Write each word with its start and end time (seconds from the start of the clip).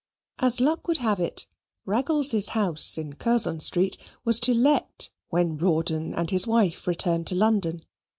As 0.39 0.59
luck 0.59 0.87
would 0.87 0.97
have 0.97 1.19
it, 1.19 1.45
Raggles' 1.85 2.47
house 2.47 2.97
in 2.97 3.13
Curzon 3.13 3.59
Street 3.59 3.99
was 4.25 4.39
to 4.39 4.51
let 4.51 5.11
when 5.29 5.57
Rawdon 5.59 6.15
and 6.15 6.31
his 6.31 6.47
wife 6.47 6.87
returned 6.87 7.27
to 7.27 7.35
London. 7.35 7.83